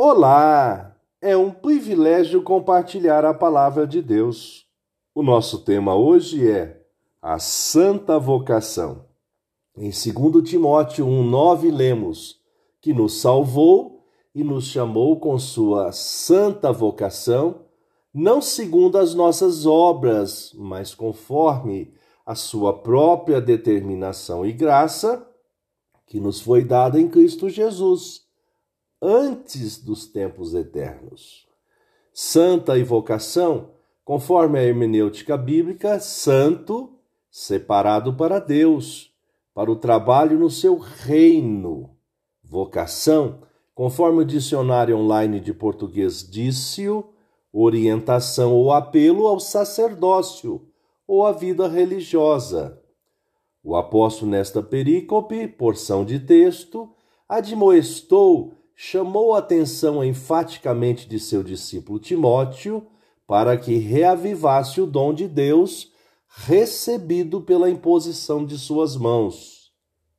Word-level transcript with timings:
Olá! 0.00 0.96
É 1.20 1.36
um 1.36 1.50
privilégio 1.50 2.40
compartilhar 2.40 3.24
a 3.24 3.34
palavra 3.34 3.84
de 3.84 4.00
Deus. 4.00 4.64
O 5.12 5.24
nosso 5.24 5.64
tema 5.64 5.96
hoje 5.96 6.48
é 6.48 6.80
a 7.20 7.40
santa 7.40 8.16
vocação. 8.16 9.06
Em 9.76 9.90
2 9.90 10.48
Timóteo 10.48 11.04
1,9 11.04 11.76
lemos 11.76 12.40
que 12.80 12.94
nos 12.94 13.20
salvou 13.20 14.04
e 14.32 14.44
nos 14.44 14.66
chamou 14.66 15.18
com 15.18 15.36
sua 15.36 15.90
santa 15.90 16.70
vocação, 16.70 17.64
não 18.14 18.40
segundo 18.40 18.98
as 18.98 19.14
nossas 19.14 19.66
obras, 19.66 20.52
mas 20.54 20.94
conforme 20.94 21.92
a 22.24 22.36
sua 22.36 22.72
própria 22.72 23.40
determinação 23.40 24.46
e 24.46 24.52
graça, 24.52 25.28
que 26.06 26.20
nos 26.20 26.40
foi 26.40 26.62
dada 26.62 27.00
em 27.00 27.08
Cristo 27.08 27.48
Jesus 27.50 28.27
antes 29.00 29.78
dos 29.82 30.06
tempos 30.06 30.54
eternos. 30.54 31.46
Santa 32.12 32.76
e 32.76 32.82
vocação, 32.82 33.70
conforme 34.04 34.58
a 34.58 34.62
hermenêutica 34.62 35.36
bíblica, 35.36 36.00
santo, 36.00 36.98
separado 37.30 38.14
para 38.14 38.38
Deus, 38.38 39.12
para 39.54 39.70
o 39.70 39.76
trabalho 39.76 40.38
no 40.38 40.50
seu 40.50 40.76
reino. 40.76 41.90
Vocação, 42.42 43.42
conforme 43.74 44.22
o 44.22 44.26
dicionário 44.26 44.96
online 44.96 45.38
de 45.40 45.52
português 45.52 46.28
disse-o, 46.28 47.12
orientação 47.52 48.52
ou 48.54 48.72
apelo 48.72 49.26
ao 49.26 49.40
sacerdócio 49.40 50.68
ou 51.06 51.26
à 51.26 51.32
vida 51.32 51.68
religiosa. 51.68 52.80
O 53.62 53.76
apóstolo, 53.76 54.30
nesta 54.30 54.62
perícope, 54.62 55.48
porção 55.48 56.04
de 56.04 56.18
texto, 56.18 56.90
admoestou 57.28 58.57
chamou 58.80 59.34
a 59.34 59.38
atenção 59.38 60.04
enfaticamente 60.04 61.08
de 61.08 61.18
seu 61.18 61.42
discípulo 61.42 61.98
Timóteo 61.98 62.86
para 63.26 63.56
que 63.56 63.76
reavivasse 63.76 64.80
o 64.80 64.86
dom 64.86 65.12
de 65.12 65.26
Deus 65.26 65.90
recebido 66.28 67.40
pela 67.40 67.68
imposição 67.68 68.46
de 68.46 68.56
suas 68.56 68.96
mãos. 68.96 69.72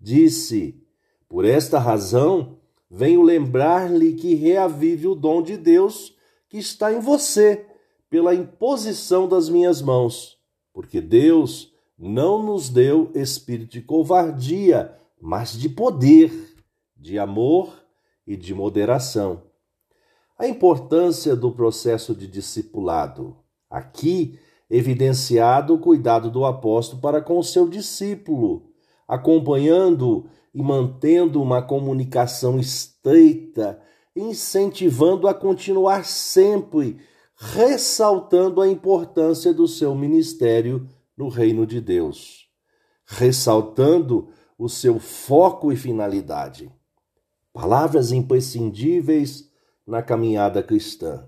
Disse: 0.00 0.80
Por 1.28 1.44
esta 1.44 1.80
razão, 1.80 2.60
venho 2.88 3.22
lembrar-lhe 3.22 4.12
que 4.12 4.36
reavive 4.36 5.08
o 5.08 5.16
dom 5.16 5.42
de 5.42 5.56
Deus 5.56 6.14
que 6.48 6.56
está 6.56 6.92
em 6.92 7.00
você, 7.00 7.66
pela 8.08 8.36
imposição 8.36 9.26
das 9.26 9.48
minhas 9.48 9.82
mãos, 9.82 10.38
porque 10.72 11.00
Deus 11.00 11.72
não 11.98 12.40
nos 12.40 12.68
deu 12.68 13.10
espírito 13.16 13.72
de 13.72 13.82
covardia, 13.82 14.96
mas 15.20 15.58
de 15.58 15.68
poder, 15.68 16.54
de 16.96 17.18
amor 17.18 17.83
e 18.26 18.36
de 18.36 18.54
moderação. 18.54 19.42
A 20.38 20.48
importância 20.48 21.36
do 21.36 21.52
processo 21.52 22.14
de 22.14 22.26
discipulado. 22.26 23.36
Aqui, 23.70 24.38
evidenciado 24.68 25.74
o 25.74 25.78
cuidado 25.78 26.30
do 26.30 26.44
apóstolo 26.44 27.00
para 27.00 27.20
com 27.20 27.42
seu 27.42 27.68
discípulo, 27.68 28.70
acompanhando 29.06 30.26
e 30.52 30.62
mantendo 30.62 31.40
uma 31.42 31.62
comunicação 31.62 32.58
estreita, 32.58 33.80
incentivando 34.16 35.28
a 35.28 35.34
continuar 35.34 36.04
sempre, 36.04 36.98
ressaltando 37.36 38.60
a 38.60 38.68
importância 38.68 39.52
do 39.52 39.68
seu 39.68 39.94
ministério 39.94 40.88
no 41.16 41.28
reino 41.28 41.66
de 41.66 41.80
Deus, 41.80 42.48
ressaltando 43.06 44.28
o 44.58 44.68
seu 44.68 44.98
foco 44.98 45.72
e 45.72 45.76
finalidade 45.76 46.72
palavras 47.54 48.10
imprescindíveis 48.10 49.48
na 49.86 50.02
caminhada 50.02 50.60
cristã. 50.60 51.26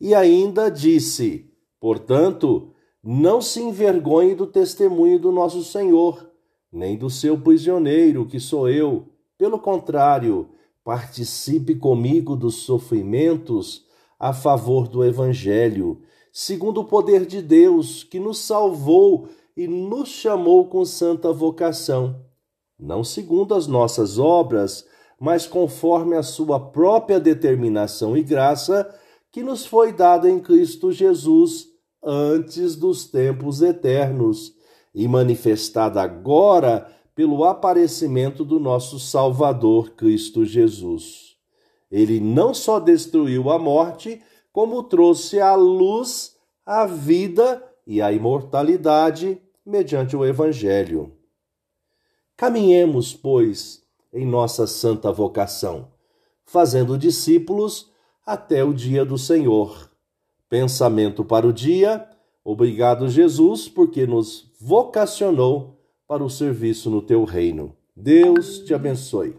E 0.00 0.14
ainda 0.14 0.70
disse: 0.70 1.52
portanto, 1.78 2.72
não 3.04 3.40
se 3.40 3.60
envergonhe 3.60 4.34
do 4.34 4.46
testemunho 4.46 5.18
do 5.18 5.30
nosso 5.30 5.62
Senhor, 5.62 6.28
nem 6.72 6.96
do 6.96 7.10
seu 7.10 7.38
prisioneiro, 7.38 8.26
que 8.26 8.40
sou 8.40 8.68
eu. 8.68 9.10
Pelo 9.36 9.58
contrário, 9.58 10.48
participe 10.82 11.74
comigo 11.74 12.34
dos 12.34 12.56
sofrimentos 12.56 13.86
a 14.18 14.32
favor 14.32 14.88
do 14.88 15.04
Evangelho, 15.04 16.00
segundo 16.32 16.80
o 16.80 16.84
poder 16.84 17.26
de 17.26 17.42
Deus, 17.42 18.02
que 18.02 18.18
nos 18.18 18.38
salvou 18.38 19.28
e 19.56 19.68
nos 19.68 20.08
chamou 20.08 20.66
com 20.66 20.84
santa 20.84 21.32
vocação, 21.32 22.24
não 22.78 23.04
segundo 23.04 23.54
as 23.54 23.66
nossas 23.66 24.18
obras, 24.18 24.84
mas 25.20 25.46
conforme 25.46 26.16
a 26.16 26.22
sua 26.22 26.60
própria 26.60 27.18
determinação 27.18 28.16
e 28.16 28.22
graça, 28.22 28.88
que 29.32 29.42
nos 29.42 29.66
foi 29.66 29.92
dada 29.92 30.30
em 30.30 30.40
Cristo 30.40 30.92
Jesus 30.92 31.66
antes 32.02 32.76
dos 32.76 33.06
tempos 33.06 33.60
eternos 33.60 34.54
e 34.94 35.06
manifestada 35.08 36.00
agora 36.00 36.90
pelo 37.14 37.44
aparecimento 37.44 38.44
do 38.44 38.60
nosso 38.60 38.98
Salvador 38.98 39.90
Cristo 39.90 40.44
Jesus. 40.44 41.36
Ele 41.90 42.20
não 42.20 42.54
só 42.54 42.78
destruiu 42.78 43.50
a 43.50 43.58
morte, 43.58 44.22
como 44.52 44.82
trouxe 44.84 45.40
à 45.40 45.54
luz 45.54 46.36
a 46.64 46.86
vida 46.86 47.62
e 47.86 48.00
a 48.00 48.12
imortalidade 48.12 49.40
mediante 49.64 50.16
o 50.16 50.24
Evangelho. 50.24 51.12
Caminhemos, 52.36 53.14
pois, 53.14 53.82
em 54.12 54.26
nossa 54.26 54.66
santa 54.66 55.12
vocação, 55.12 55.88
fazendo 56.44 56.98
discípulos 56.98 57.90
até 58.24 58.62
o 58.64 58.72
dia 58.72 59.04
do 59.04 59.16
Senhor. 59.16 59.90
Pensamento 60.48 61.24
para 61.24 61.46
o 61.46 61.52
dia. 61.52 62.08
Obrigado, 62.44 63.08
Jesus, 63.08 63.68
porque 63.68 64.06
nos 64.06 64.50
vocacionou 64.60 65.78
para 66.06 66.24
o 66.24 66.30
serviço 66.30 66.90
no 66.90 67.02
teu 67.02 67.24
reino. 67.24 67.74
Deus 67.94 68.60
te 68.60 68.72
abençoe. 68.72 69.36